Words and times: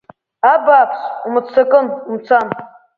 Абааԥс, 0.53 1.01
умыццакын, 1.27 1.87
умцан… 2.11 2.47